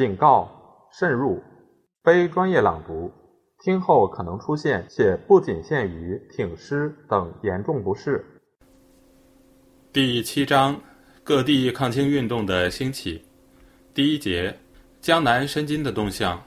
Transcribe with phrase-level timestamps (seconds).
[0.00, 0.48] 警告：
[0.90, 1.42] 慎入，
[2.02, 3.12] 非专业朗读，
[3.62, 8.24] 听后可能出现且不仅限于挺尸等严重不适。
[9.92, 10.80] 第七章：
[11.22, 13.20] 各地抗清运动的兴起。
[13.92, 14.58] 第一节：
[15.02, 16.42] 江南申金的动向。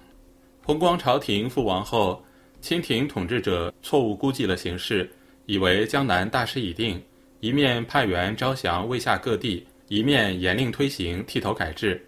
[0.65, 2.23] 弘光朝廷覆亡后，
[2.59, 5.07] 清廷统治者错误估计了形势，
[5.45, 6.99] 以为江南大势已定，
[7.39, 12.03] 一面派员招降魏下各地，一面严令推行剃头改制。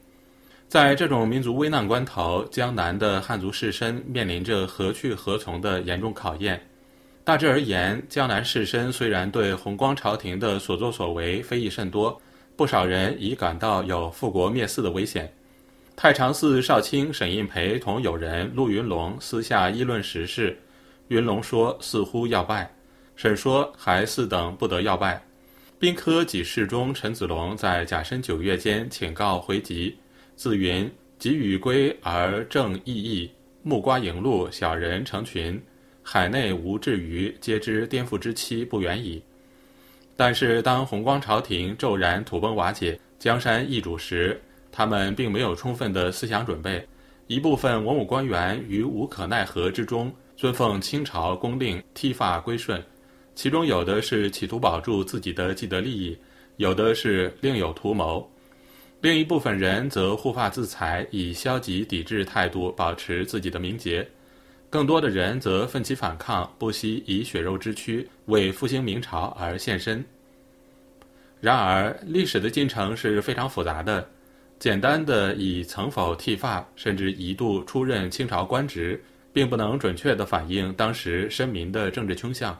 [0.76, 6.62] 在这种民族危难关头，江南的汉族士绅面临着何去何从的严重考验。
[7.24, 12.22] 大致而言，江南士绅虽然对弘光朝廷的所作所为非议甚多，
[12.58, 15.34] 不少人已感到有复国灭四的危险。
[15.96, 20.60] 太常寺少卿沈应培同友人陆云龙私下议论时事，
[21.08, 22.70] 云龙说似乎要败，
[23.16, 25.24] 沈说还似等不得要败。
[25.80, 29.96] 兵科给事中陈子龙在甲申九月间请告回籍，
[30.36, 33.32] 自云己与归而正意义，
[33.64, 35.62] 木瓜迎路，小人成群，
[36.04, 39.22] 海内无至于皆知颠覆之期不远矣。
[40.16, 44.40] 但是当弘光朝廷骤然土崩瓦解，江山易主时，
[44.72, 46.86] 他们并没有充分的思想准备，
[47.28, 52.84] 一部分文武官员于无可奈何之中遵奉清朝公令剃发归顺，
[53.36, 56.18] 其中有的是企图保住自己的既得利益，
[56.58, 58.22] 有的是另有图谋；
[59.06, 64.04] 另一部分人则护发自裁，以消极抵制态度保持自己的名节；
[64.68, 70.04] 更多的人则奋起反抗，不惜以血肉之躯为复兴明朝而献身。
[71.40, 74.10] 然而，历史的进程是非常复杂的。
[74.58, 79.00] 简单的以曾否剃发，甚至一度出任清朝官职，
[79.32, 82.60] 并不能准确地反映当时绅民的政治倾向。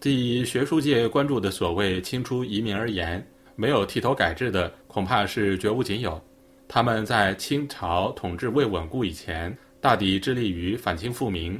[0.00, 3.24] 即以学术界关注的所谓清初移民而言，
[3.56, 6.20] 没有剃头改制的恐怕是绝无仅有。
[6.66, 11.56] 他们在清朝统治未稳固以前，大抵致力于反清复明；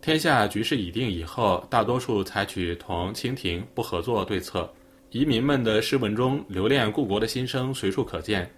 [0.00, 4.72] 天下局势已定以后，大多数采取同清廷不合作对策。
[5.10, 8.50] 移民们的诗文中留恋故国的心声随处可见。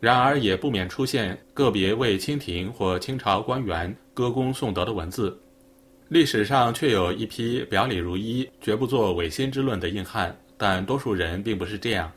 [0.00, 5.38] 然而，也不免出现个别为清廷或清朝官员歌功颂德的文字。
[6.08, 12.10] 历史上却有一批表里如一、绝不做违心之论的硬汉，但多数人并不是这样。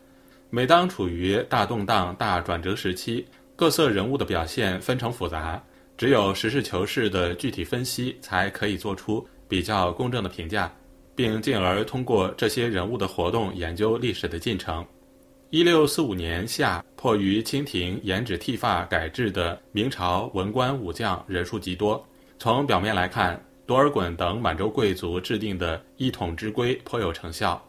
[0.56, 3.26] 每当处于大动荡、大转折时期，
[3.58, 5.62] 各色人物的表现纷呈复杂，
[5.98, 10.74] 只有实事求是的具体分析，才可以做出比较公正的评价，
[11.14, 14.86] 并进而通过这些人物的活动研究历史的进程。
[15.50, 22.02] 一六四五年夏，迫于清廷严旨剃发改制的明朝文官武将人数极多。
[22.40, 27.62] 从表面来看，多尔衮等满洲贵族制定的一统之规颇有成效。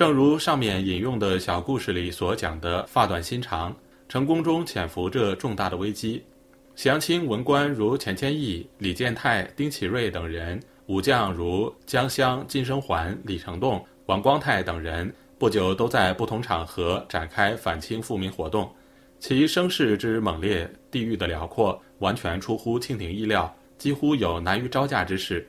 [0.00, 3.76] 正如上面引用的小故事里所讲的，发短心长，
[4.08, 6.24] 成功中潜伏着重大的危机。
[6.74, 15.14] 降清文官如钱谦益、李建泰、丁启瑞等人，武将如江襄、金生桓、李成栋、王光泰等人。
[15.38, 18.74] 不久，都在不同场合展开反清复明活动，
[19.18, 25.46] 其声势之猛烈、地域的辽阔，完全出乎清廷意料，几乎有难于招架之势。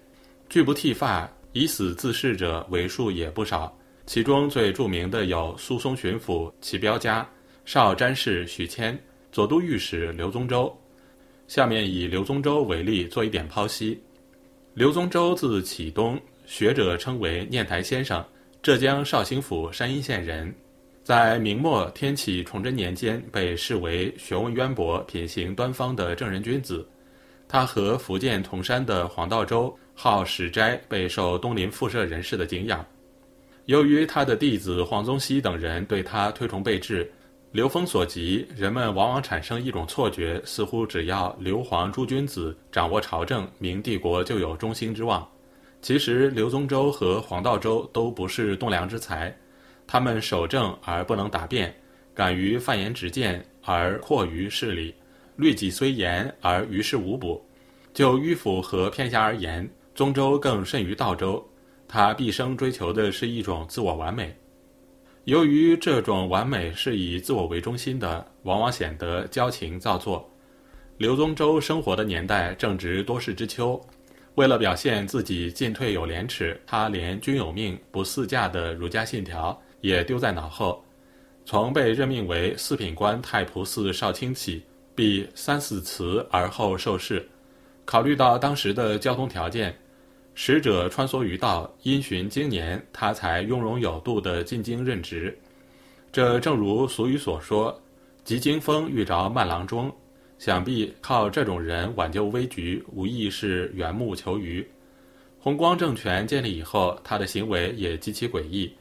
[0.49, 3.73] 拒不剃发、以死自誓者为数也不少，
[4.11, 7.25] 其中最著名的有苏松巡抚齐彪家、
[7.63, 9.01] 少詹事许谦、
[9.31, 10.77] 左都御史刘宗周。
[11.47, 13.97] 下面以刘宗周为例做一点剖析。
[14.73, 18.21] 刘宗周字启东，学者称为念台先生。
[18.61, 20.53] 浙江绍兴府山阴县人，
[21.05, 26.85] 在明末天启崇祯年间被视为学问渊博、品行端方的正人君子。
[27.47, 32.85] 他和福建同山的黄道周好史斋，备受东林复社人士的敬仰。
[33.65, 37.09] 由于他的弟子黄宗羲等人对他推崇备至，
[37.51, 45.27] 刘封所及，人们往往产生一种错觉，似乎只要刘黄诸君子掌握朝政，明帝国就有中兴之望。
[45.81, 49.35] 其实刘宗周和黄道周都不是栋梁之才，
[49.85, 51.73] 他们守正而不能答辩，
[52.15, 54.93] 敢于犯言直谏而阔于事理，
[55.35, 57.43] 律己虽严而于事无补。
[57.93, 61.45] 就迂腐和偏狭而言，宗周更甚于道周。
[61.93, 64.33] 他毕生追求的是一种自我完美，
[65.25, 70.25] 由于这种完美是以自我为中心的，往往显得矫情造作。
[70.95, 73.79] 刘宗周生活的年代正值多事之秋。
[74.35, 80.81] 为了表现自己进退有廉耻，他连“君有命，不嗣驾”的儒家信条也丢在脑后。
[81.43, 84.63] 从被任命为四品官太仆寺少卿起，
[84.95, 87.27] 必三四辞而后受事。
[87.83, 89.77] 考虑到当时的交通条件，
[90.43, 95.37] 使者穿梭于道，因循经年，他才雍容有度地进京任职。
[96.11, 97.79] 这正如俗语所说
[98.25, 99.95] ：“急惊风遇着慢郎中。”
[100.39, 104.67] 想必靠这种人挽救危局，无疑是缘木求鱼。
[105.39, 108.73] 弘光政权建立以后，他的行为也极其诡异。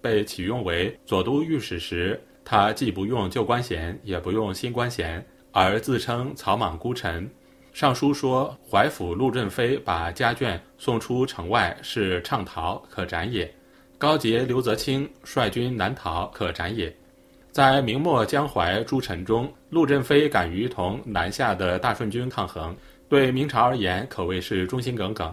[0.00, 7.28] 被启用为左都御史时，他既不用旧官衔，也不用新官衔，而自称草莽孤臣。
[7.72, 13.46] 上书说，淮府陆振飞把家眷送出城外，是倡逃，可斩也；
[13.96, 16.94] 高杰、刘泽清率军南逃，可斩也。
[17.52, 22.76] 在明末江淮诸臣中，陆振飞敢于同南下的大顺军抗衡，
[23.08, 25.32] 对明朝而言可谓是忠心耿耿。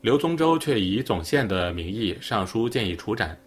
[0.00, 3.38] 刘宗周却以总宪的名义上书建议处斩。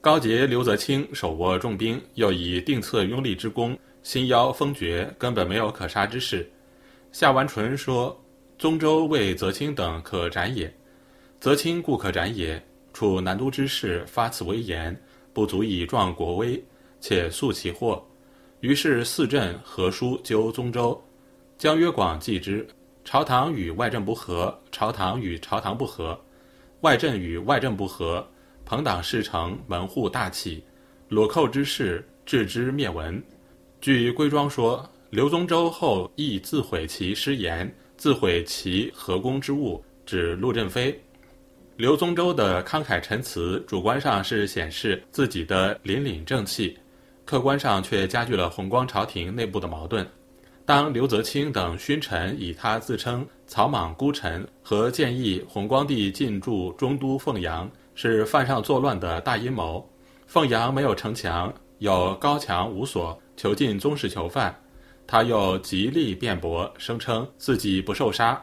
[0.00, 6.48] 高杰、刘泽清手握重兵，又以定策拥立之功，心邀封爵，根本没有可杀之势。
[7.12, 8.18] 夏完淳说
[8.58, 10.72] ：“宗周为泽清等可斩也，
[11.40, 12.62] 泽清故可斩也。
[12.92, 14.98] 处南都之事，发此威言，
[15.32, 16.62] 不足以壮国威。”
[17.00, 18.04] 且速其祸，
[18.58, 21.00] 于是四镇合书纠宗周。
[21.56, 22.66] 江约广记之，
[23.04, 26.20] 朝堂与外政不和，朝堂与朝堂不和，
[26.80, 28.28] 外政与外政不和，
[28.64, 30.64] 朋党事成，门户大起，
[31.08, 33.22] 裸寇之事，置之灭闻。
[33.80, 41.02] 据归庄说，刘宗周后亦自毁其失言，自毁其合功之物，指陆振飞。
[41.76, 46.76] 刘宗周的慷慨陈词，主观上是显示自己的凛凛正气。
[47.24, 50.06] 客观上却加剧了弘光朝廷内部的矛盾。
[50.66, 59.88] 当刘泽清等勋臣以他自称草莽孤臣和建议弘光帝进驻中都凤阳是犯上作乱的大阴谋，
[60.26, 64.54] 凤阳没有城墙，有高墙无锁，囚禁宗室囚犯，
[65.10, 68.38] 他又极力辩驳，声称自己不受杀。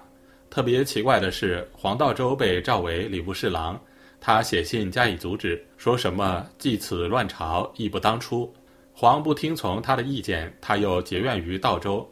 [0.49, 3.79] 特别奇怪的是，黄道周被召为礼部侍郎，
[4.19, 8.51] 他写信加以阻止，说什么继此乱朝，义不当初。
[8.91, 12.09] 黄不听从他的意见，他又结怨于道周。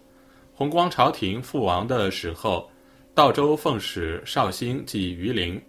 [0.54, 2.70] 弘光朝廷覆亡的时候，
[3.16, 5.60] 道周奉使绍兴及榆林，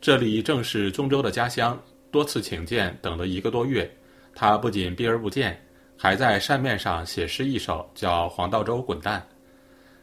[0.00, 1.80] 这里正是宗周的家乡。
[2.10, 3.88] 多次请见，等了一个多月，
[4.34, 5.64] 他不仅避而不见，
[6.04, 9.26] 还在扇面上写诗一首，叫黄道周滚蛋。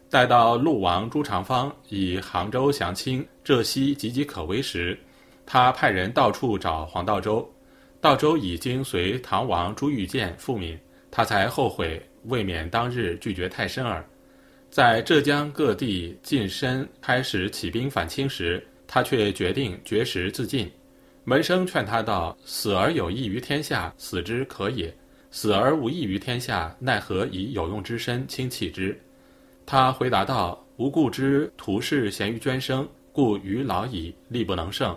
[0.09, 4.97] 待到陆王朱长方以杭州降清，浙西岌岌可危时，
[5.45, 7.47] 他派人到处找黄道周。
[7.99, 10.75] 道周已经随唐王朱玉建复闽，
[11.11, 14.03] 他才后悔未免当日拒绝太深耳。
[14.71, 20.67] 在浙江各地近身开始起兵反清时，他却决定绝食自尽。
[21.25, 24.89] 门生劝他道：“死而有益于天下，死之可也；
[25.31, 28.95] 死而无益于天下，奈何以有用之身轻弃之？”
[29.65, 34.95] 他回答道：“吾故之徒是咸于捐生，故余老矣，力不能胜。”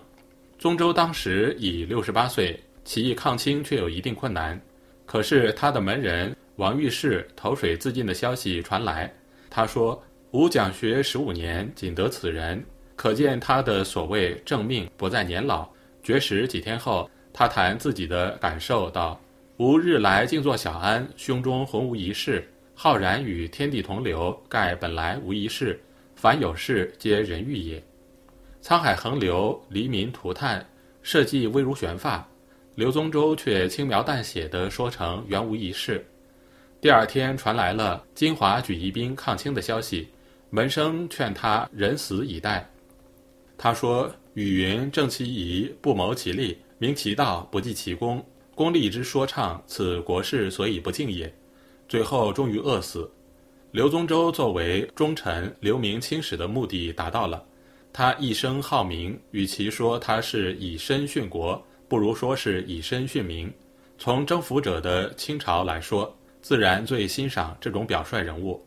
[0.59, 2.61] 宗周当时已六十八岁。
[2.85, 4.61] 起义抗清却有一定困难，
[5.07, 9.11] 可是他的门人王御士投水自尽的消息传来。
[9.49, 9.99] 他说
[10.33, 12.63] ：“吾讲学十五年，仅得此人。”
[12.95, 15.67] 可见他的所谓正命不在年老。
[16.03, 19.19] 绝食几天后，他谈自己的感受道
[19.59, 22.45] ：“吾日来静坐小安，胸中浑无一事，
[22.75, 25.81] 浩然与天地同流，盖本来无一事，
[26.17, 27.81] 凡有事皆人欲也。
[28.61, 30.67] 沧海横流，黎民涂炭，
[31.03, 32.27] 社稷危如悬发。”
[32.75, 36.05] 刘宗周却轻描淡写地说成原无一事。
[36.81, 40.09] 第二天传来了金华举义兵抗清的消息，
[40.51, 42.69] 门生劝他人死以待。
[43.57, 48.21] 他说：“语云正其仪，不谋其利，明其道，不计其功，
[48.55, 51.33] 功利之说唱，此国事所以不敬也。”
[51.89, 53.11] 最后终于饿死。
[53.71, 57.45] 刘宗周作为忠臣留名青史的目的达到了。
[57.93, 61.63] 他一生好名，与其说他是以身殉国。
[61.87, 63.53] 不如说是以身殉名。
[63.99, 68.65] 从征服者的清朝来说，自然最欣赏这种表率人物。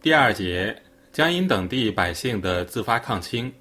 [0.00, 0.80] 第二节，
[1.12, 3.52] 江阴等地百姓的自发抗清。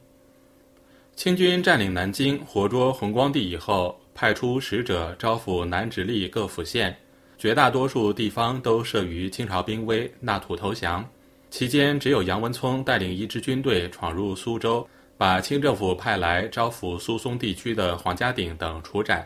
[1.16, 6.96] 清军占领南京，活捉弘光帝以后，派出使者招抚南直隶各府县，
[7.38, 11.08] 绝大多数地方都慑于清朝兵威，纳土投降。
[11.50, 14.88] 期间，只有杨文聪带领一支军队闯入苏州。
[15.18, 19.26] 把清政府派来招抚苏松地区的黄家鼎等处斩，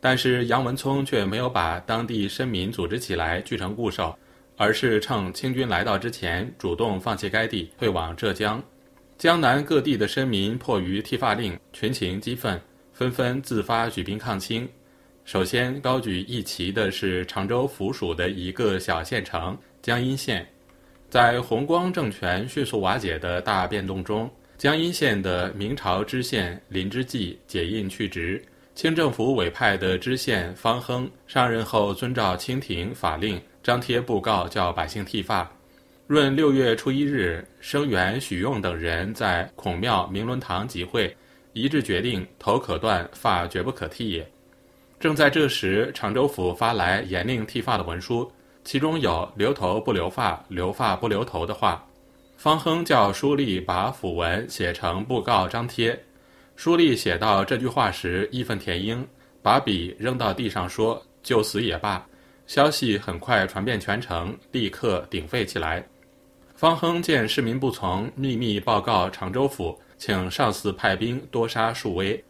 [0.00, 4.18] 但是杨文聪却没有把当地绅民组织起来聚成固守，
[4.56, 8.62] 而是趁清军来到之前，主动放弃该地，退往浙江。
[9.18, 12.60] 江南各地的绅民迫于剃发令，群情激愤，
[12.92, 14.68] 纷纷自发举兵抗清。
[15.24, 20.46] 首先高举义旗的是常州府属的一个小县城江阴县，
[21.08, 24.30] 在弘光政权迅速瓦解的大变动中。
[24.58, 28.44] 江阴县的明朝知县林之纪解印去职，
[28.74, 35.50] 清政府委派的知县方亨上任后，遵照清廷法令张贴布告，叫百姓剃发。
[36.08, 41.12] 闰六月初一日，生源、许用等人在孔庙明伦堂集会，
[41.52, 44.24] 一致决定：头可断，发绝不可剃也。
[45.00, 48.30] 正在这时，常州府发来严令剃发的文书，
[48.62, 51.84] 其中有“留头不留发，留发不留头”的话。
[52.36, 56.00] 方亨叫书吏把府文写成布告张贴。
[56.54, 59.04] 书吏写到这句话时，义愤填膺，
[59.42, 62.06] 把笔扔到地上说：“就死也罢。”
[62.46, 65.84] 消息很快传遍全城，立刻鼎沸起来。
[66.56, 72.24] 方亨见市民不从，秘密报告常州府，请上司派兵多杀数威。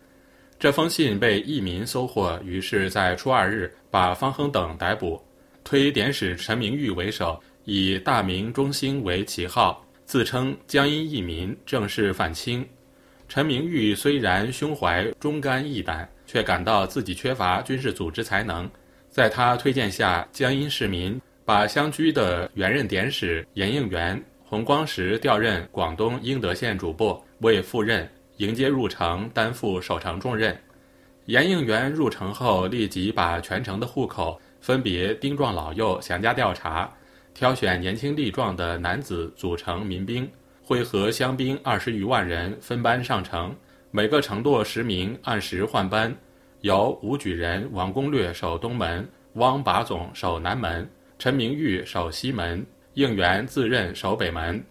[0.58, 5.24] 这封信被义民搜获，于是，在初二日把方亨等逮捕，
[5.62, 12.66] 推典史陈明玉为首，以大明中兴为旗号，自称江阴义民，正式反清。
[13.28, 18.68] 陈明玉虽然胸怀忠肝义胆，却感到自己缺乏军事组织才能，
[19.08, 28.06] 在他推荐下，江阴市民把相居的原任典史严应元、洪光时调任广东英德县主簿，为副任。
[28.38, 30.54] 迎接入城，担负守城重任。
[31.26, 36.92] 严应元入城后，立即把全城的户口分别丁壮老幼详加调查，
[37.32, 40.28] 挑选年轻力壮的男子组成民兵，
[40.64, 43.54] 会合乡兵二十余万人，分班上城。
[43.92, 46.12] 每个城垛十名，按时换班，
[46.62, 50.86] 由吴举人、王攻略守东门，汪把总守南门，
[51.18, 54.62] 陈明玉守西门，应元自任守北门。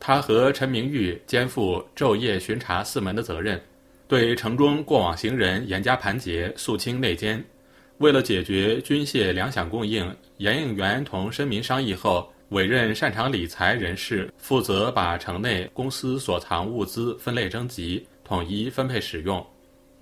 [0.00, 3.60] 他和陈明玉肩负昼夜巡查四门的责任，
[4.06, 7.44] 对城中过往行人严加盘结，肃清内奸。
[7.98, 19.44] 为了解决军械粮饷供应，严应元同申民商议后，委任擅长理财人士负责把城内公司所藏物资分类征集，统一分配使用。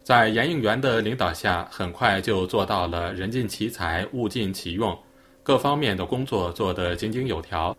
[0.03, 4.97] 在严应元的领导下，很快就做到了人尽其才，物尽其用，
[5.47, 7.77] 各方面的工作做得井井有条。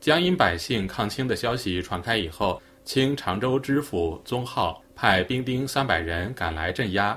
[0.00, 7.16] 江阴百姓抗清的消息传开以后，清常州知府宗浩派兵丁三百人赶来镇压。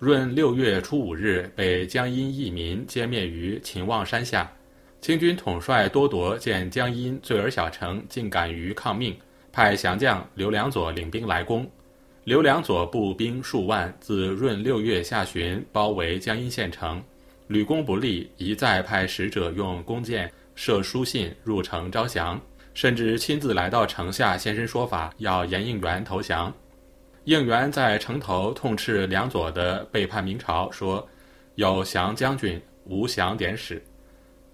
[0.00, 4.52] 闰六月初五日，被江阴义民歼灭于秦望山下。
[5.00, 9.16] 清军统帅多铎见江阴罪而小城竟敢于抗命，
[9.50, 11.66] 派降将刘良佐领兵来攻。
[12.24, 17.02] 刘良佐步兵数万，自闰六月下旬包围江阴县城，
[17.48, 20.30] 屡攻不利，一再派使者用弓箭。
[20.54, 22.40] 射书信入城招降，
[22.74, 26.52] 甚至亲自来到城下现身说法，要严应元投降。
[27.24, 31.08] 应元在城头痛斥梁左的背叛明朝，说
[31.54, 33.80] ：“有降将军，无降典史。”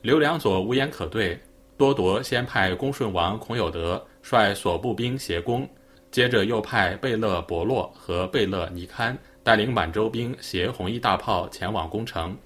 [0.03, 1.41] 刘良佐无言可对。
[1.79, 5.67] 多铎先派恭顺王孔有德率所部兵协攻，
[6.11, 12.37] 接着又派贝勒伯洛和贝勒尼堪带领满洲兵携红衣大炮前往攻城。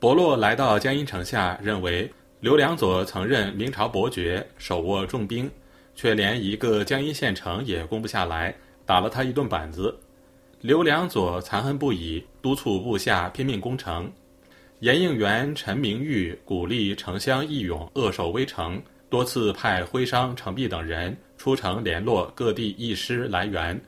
[0.00, 2.10] 伯洛来到江阴城下，认为。
[2.40, 5.50] 刘良佐曾任明朝伯爵，手握重兵，
[5.94, 9.94] 却连一个江阴县城也攻不下来，打了他一顿板子。
[10.62, 14.10] 刘良佐残恨不已，督促部下拼命攻城。
[14.78, 18.80] 严应元、陈明玉鼓励城乡义勇，扼守危城，
[19.10, 23.78] 多次派徽商、程璧等人出城联络各地义师来援，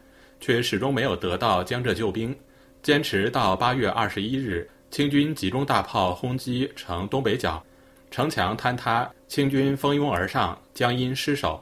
[0.40, 2.36] 却始终没有得到江浙救兵。
[2.82, 7.64] 坚持到八月二十一日，清军集中大炮轰击城东北角。
[8.10, 11.58] 城墙坍塌，清军蜂拥而上，江阴失守。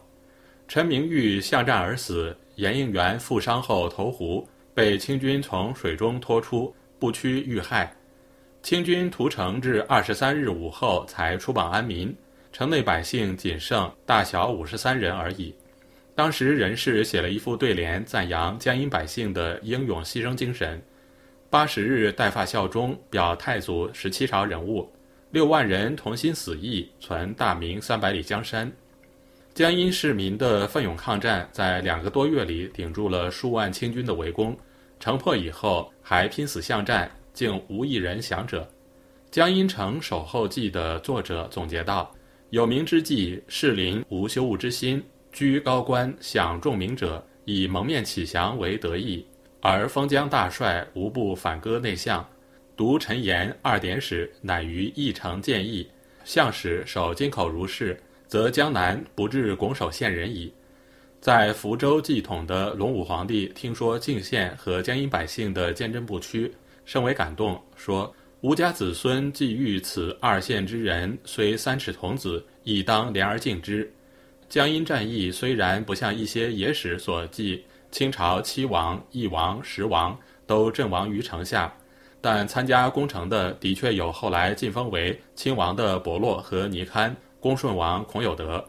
[0.66, 4.44] 陈明玉向战而死，严应元负伤后投湖，
[4.74, 7.94] 被清军从水中拖出，不屈遇害。
[8.64, 12.12] 清军屠城至二十三日午后才出榜安民，
[12.52, 15.54] 城内百姓仅剩大小五十三人而已。
[16.16, 20.82] 当时人士写了一副对联，赞扬江阴百姓的英勇牺牲精神。
[21.50, 24.88] 八十日代发效忠，表太祖十七朝人物。
[25.32, 28.70] 六万人同心死义，存大明三百里江山。
[29.52, 34.56] 江阴市民的奋勇抗战，在两个多月里顶住了数万清军的围攻。
[35.00, 38.62] 城破以后，还拼死巷战，竟无一人降者。
[39.32, 42.14] 《江阴城守候记》的作者总结道
[42.50, 45.02] ：“有名之计，士林无羞恶之心，
[45.32, 49.24] 居高官，享重名者，以蒙面起降为得意；
[49.60, 52.26] 而封疆大帅无不反戈内向。”
[52.76, 55.86] 读陈言二典史，乃于义城建议，
[56.24, 60.50] 相使守金口如是，则江南不至拱手献人矣。
[61.20, 66.50] 在福州继统的隆武皇帝听说靖县和江阴百姓的坚贞不屈，
[66.86, 73.92] 甚为感动，说：“吾家子孙既遇此二县之人，虽三尺童子，亦当怜而敬之。”
[74.48, 81.72] 江阴战役虽然不像一些野史所记，清朝七王、一王、十王都阵亡于城下。
[82.22, 88.62] 但参加攻城的的确有后来晋封为亲王的伯洛和尼堪、恭顺王孔有德。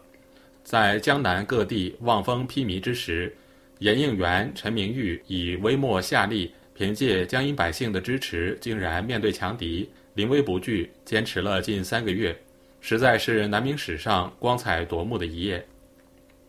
[0.63, 3.35] 在江南各地望风披靡之时，
[3.79, 12.33] 严应元、陈明玉以微末下力，凭借江阴百姓的支持，竟然面对强敌，临危不惧，坚持了近三个月，
[12.79, 15.65] 实在是南明史上光彩夺目的一页。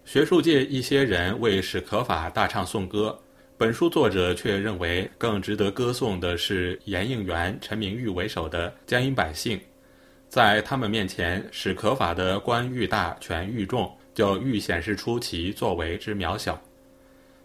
[0.05, 3.17] 学术界一些人为史可法大唱颂歌。
[3.57, 9.59] 本书作者却认为，更值得歌颂的是严应元、陈明玉为首的江阴百姓，
[10.29, 16.61] 在他们面前，史可法的官愈大、权愈重，就愈显示出其作为之渺小。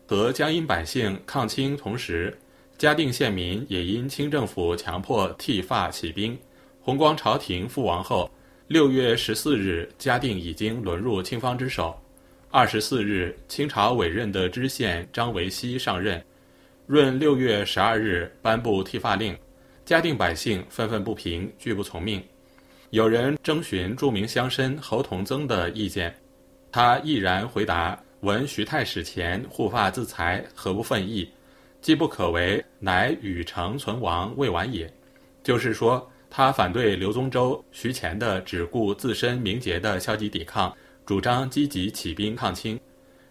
[0.07, 2.35] 和江阴百姓抗清同时，
[2.77, 6.37] 嘉定县民也因清政府强迫剃发起兵。
[6.81, 8.29] 弘光朝廷覆亡后，
[8.67, 11.95] 六月十四日，嘉定已经沦入清方之手。
[12.57, 16.19] 二十四日，清朝委任的知县张维熙上任。
[16.87, 19.37] 闰六月十二日，颁布剃发令，
[19.85, 22.19] 嘉定百姓愤愤不平，拒不从命。
[22.89, 26.11] 有人征询著名乡绅侯同曾的意见，
[26.71, 31.29] 他毅然回答：“闻徐太史前护发自裁，何不愤意？
[31.79, 34.91] 既不可为，乃与城存亡未晚也。”
[35.45, 40.75] 就是说，他反对刘宗周、徐乾的只顾自身名节的消极抵抗。
[41.07, 42.77] 主张积极起兵抗清。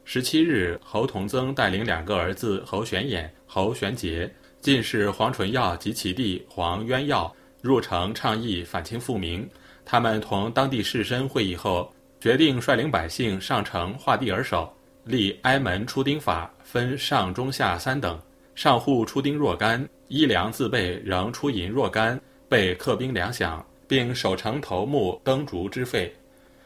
[0.07, 7.31] 十七日，侯同曾带领两个儿子侯玄衍、侯玄杰，进士黄纯耀及其弟黄渊耀
[7.61, 9.47] 入城倡议反清复明。
[9.85, 18.19] 他们同当地士绅会议后，决定率领百姓上城画地而守，立挨门出丁法，分上中下三等。
[18.55, 22.19] 上户出丁若干，衣粮自备，仍出银若干，
[22.49, 26.11] 备客兵粮饷，并守城头目灯烛之费。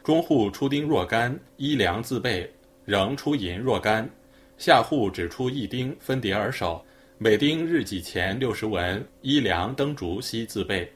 [0.03, 2.49] 中户出丁若干，衣粮自备，
[2.85, 4.03] 仍出银若干；
[4.57, 6.83] 下户只出一丁，分叠而守，
[7.19, 10.91] 每丁日给钱六十文，衣粮灯烛悉自备。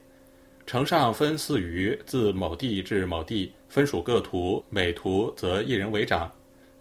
[0.66, 6.32] 城上分四隅，自某地至某地，分属各图，每图则一人为长。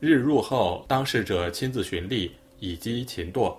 [0.00, 3.54] 日入后，当事者亲自巡历，以击勤惰。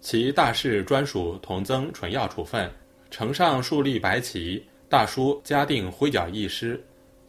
[0.00, 2.70] 其大事专属同增纯要处分。
[3.10, 6.80] 城上竖立白旗，大书“嘉定挥角义师”。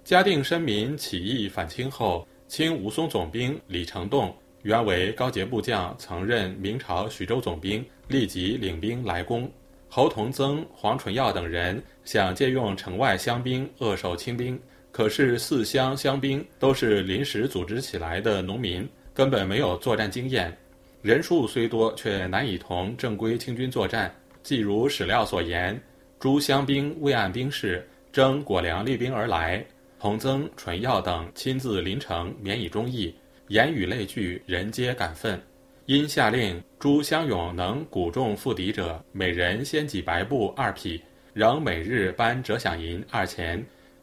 [0.05, 9.51] 嘉定绅民起义反清后，清吴淞总兵李成栋原为高节部将，曾任明朝徐州总兵，立即领兵来攻。
[9.89, 14.59] 侯同曾、黄纯耀等人想借用城外乡兵扼守清兵，
[14.91, 20.55] 可是四乡乡兵都是临时组织起来的农民，根本没有作战经验，
[21.01, 24.13] 人数虽多，却难以同正规清军作战。
[24.43, 25.81] 既如史料所言，
[26.19, 29.65] 诸乡兵未按兵士征果粮厉兵而来。
[30.05, 33.11] 同曾、纯耀等亲自临城，免以忠义，
[33.47, 35.41] 言语类聚，人皆感愤。
[35.87, 41.01] 因下令诸乡勇能鼓众赴敌者，每人先给白布二匹，
[41.33, 43.59] 仍每日颁折饷银二钱；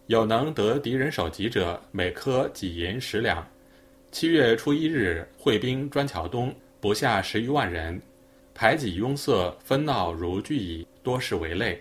[0.08, 3.46] 有能得敌人首级者，每科给银十两。
[4.10, 8.02] 七月初一日，会兵砖桥东，不下十余万人，
[8.52, 11.80] 排挤拥塞，纷闹如聚蚁，多是为累。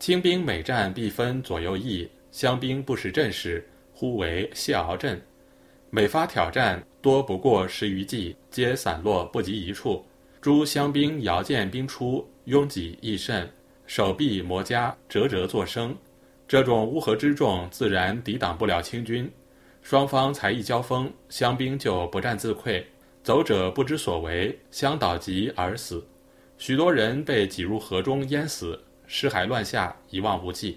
[0.00, 2.08] 清兵每战必分左右翼。
[2.36, 5.18] 乡兵不识阵势，呼为谢敖阵。
[5.88, 10.04] 每发挑战，多不过十余骑，皆散落不及一处。
[10.38, 13.50] 诸乡兵遥见兵出，拥挤亦甚，
[13.86, 15.96] 手臂磨痂，折折作声。
[16.46, 19.32] 这种乌合之众，自然抵挡不了清军。
[19.80, 22.84] 双方才一交锋，乡兵就不战自溃，
[23.22, 26.06] 走者不知所为，相倒疾而死。
[26.58, 30.76] 许多人被挤入河中淹死，尸骸乱下，一望无际。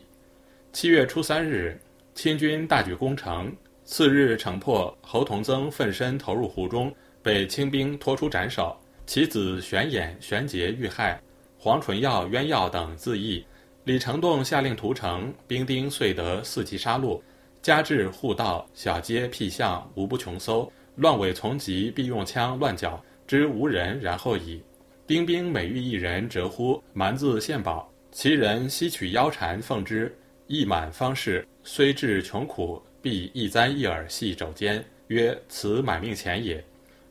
[0.72, 1.78] 七月初三日，
[2.14, 3.52] 清军大举攻城。
[3.84, 8.78] 次日城破，侯同曾奋身投入湖中，被清兵拖出斩首。
[9.08, 11.20] 其子玄衍、玄杰遇害，
[11.58, 13.44] 黄纯耀、渊耀等自缢。
[13.84, 17.20] 李成栋下令屠城，兵丁遂得伺机杀戮。
[17.64, 20.72] 加至户道、小街僻巷，无不穷搜。
[20.98, 24.62] 乱尾从疾，必用枪乱缴，知无人，然后已。
[25.08, 30.16] 丁兵每遇一人，折呼蛮自献宝，其人吸取腰缠奉之。
[30.50, 36.62] 意满方士，虽至穷苦，必一簪一耳系肘间，曰：“此买命钱也。”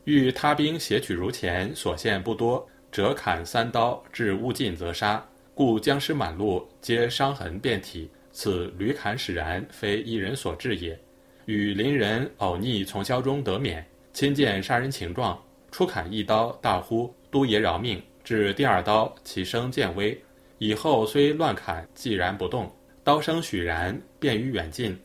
[0.03, 5.25] 欲他兵挟取如钱，所献不多，折砍三刀，至物尽则杀。
[5.53, 8.09] 故僵尸满路，皆伤痕遍体。
[8.33, 10.99] 此屡砍使然，非一人所致也。
[11.45, 20.21] 与邻人偶逆从宵中得免，亲见杀人情状，初砍一刀，大呼：“都爷饶命！”至第二刀，其声渐微。
[20.57, 22.69] 以后虽乱砍，既然不动。
[23.09, 24.95] 刀声许然，便于远近。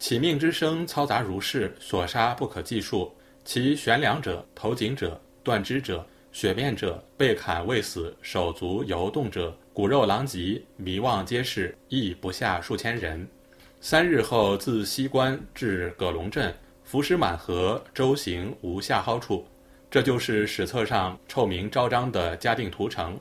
[0.00, 3.14] 起命之声嘈杂如是，所杀不可计数。
[3.44, 13.24] 其悬梁者、投井者、断肢者、血便者、被砍未死、手足犹动者，骨肉狼藉，迷望皆是，亦不下数千人。
[13.80, 19.46] 三日后，自西关至葛龙镇，浮尸满河，舟行无下蒿处。
[19.88, 23.16] 这就是史册上臭名昭彰的嘉定屠城。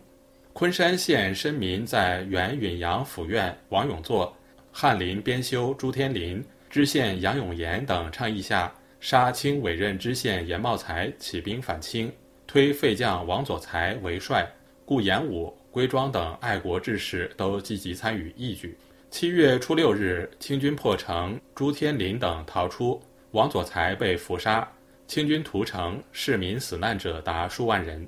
[0.54, 4.36] 昆山县申民在原允阳府院王永作、
[4.72, 12.12] 翰林编修朱天林、知县杨永言等倡议下，杀清委任知县严茂才起兵反清，
[12.46, 14.48] 推废将王佐才为帅。
[14.86, 18.78] 顾炎武、归庄等爱国志士都积极参与义举。
[19.10, 24.70] 七月初六日，清军破城，朱天林等逃出，王佐才被俘杀。
[25.08, 28.06] 清军屠城，市民死难者达数万人。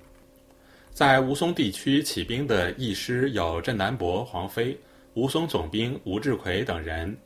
[0.94, 4.78] 在吴淞地区起兵的义师有镇南伯黄飞、
[5.16, 7.18] 吴淞总兵吴志奎等人。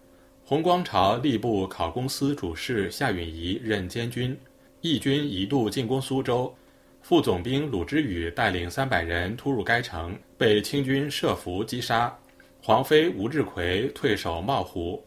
[0.45, 4.35] 洪光朝吏部考功司主事夏允彝任监军。
[4.79, 6.55] 义军一度进攻苏州，
[7.01, 12.17] 副总兵鲁之宇带领三百人突入该城，被清军设伏击杀。
[12.63, 15.03] 黄飞、吴志奎退守茂湖。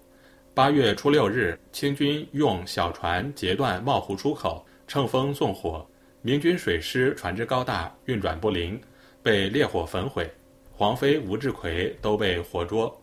[0.52, 5.86] 八月初六日，清军用小船截断茂湖出口，乘风纵火，
[6.22, 8.78] 明军水师船只高大，运转不灵，
[9.22, 10.30] 被烈火焚毁。
[10.70, 12.94] 黄飞、吴志奎都被活捉。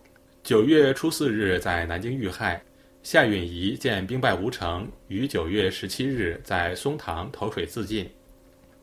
[0.44, 2.62] 九月初四日，在南京遇害。
[3.02, 8.08] 夏允彝见兵败无成，于九月十七日在松塘投水自尽。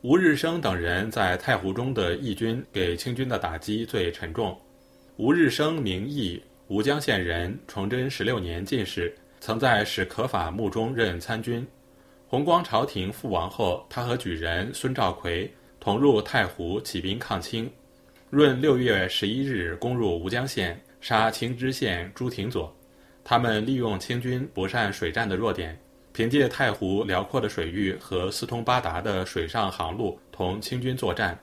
[0.01, 4.59] 吴日升等人在太湖中的义军给清军的打击最沉重。
[5.15, 11.65] 吴日升，名义，吴江县人，崇祯十六年进士，曾在史可法墓中任参军。
[12.27, 17.69] 弘光朝廷覆亡后，他和举人孙兆奎同入太湖起兵抗清。
[18.31, 22.75] 闰六月十一日，攻入吴江县，杀清知县朱廷佐。
[23.23, 25.79] 他们利用清军不善水战的弱点，
[26.13, 31.39] 凭借太湖辽阔的水域和四通八达的水上航路，同清军作战。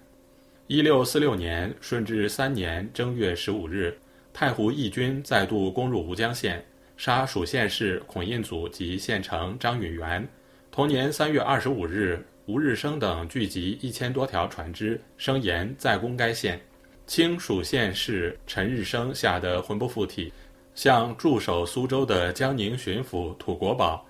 [0.66, 3.96] 一六四六年顺治三年正月十五日，
[4.32, 6.64] 太湖义军再度攻入吴江县，
[6.96, 10.28] 杀属县士孔印祖及县城张允元。
[10.72, 16.58] 同年三月二十五日，吴日升等聚集一千多条船只，声言再攻该县。
[17.06, 20.32] 清属县士陈日升吓得魂不附体，
[20.74, 24.02] 向驻守苏州的江宁巡抚土国宝、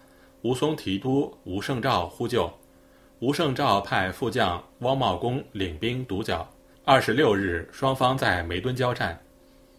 [0.42, 2.48] 吴淞提督吴胜照呼救。
[3.18, 6.48] 吴胜照派副将汪茂公领兵堵剿。
[6.84, 9.20] 二十六日，双方在梅墩交战。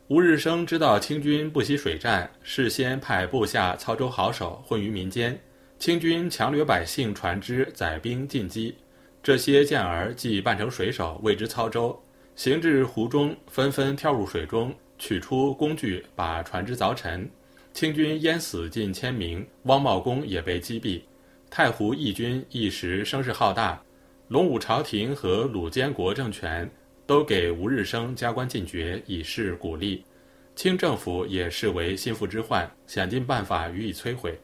[0.09, 5.39] 吴日升知道清军不惜水战，事先派部下操舟好手混于民间。
[5.83, 8.73] 清军强掠百姓船只，载兵进击。
[9.21, 12.01] 这些健儿既扮成水手，为之操舟，
[12.37, 17.29] 行至湖中，纷纷跳入水中，取出工具，把船只凿沉。
[17.73, 21.01] 清军淹死近千名，汪茂公也被击毙。
[21.49, 23.83] 太湖义军一时声势浩大，
[24.29, 26.71] 龙武朝廷和鲁监国政权
[27.05, 30.05] 都给吴日升加官进爵，以示鼓励。
[30.55, 34.39] 清政府也视为心腹之患，想尽办法予以摧毁。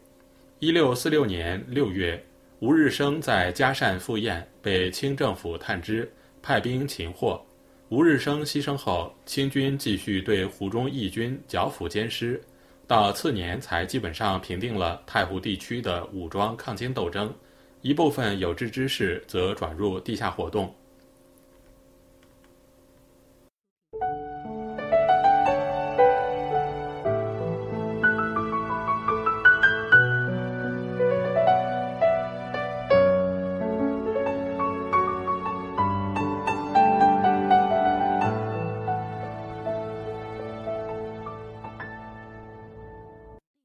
[0.61, 2.21] 一六四六年六月，
[2.59, 7.41] 吴日升在嘉善赴宴，被清政府探知，派兵擒获。
[7.87, 12.41] 吴日升牺牲后，清军继续对湖中义军剿抚兼施。
[12.87, 17.33] 到次年才基本上平定了太湖地区的武装抗清斗争，
[17.81, 20.75] 一部分有志之士则转入地下活动。